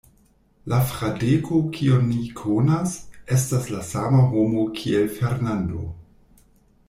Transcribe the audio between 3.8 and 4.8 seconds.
sama homo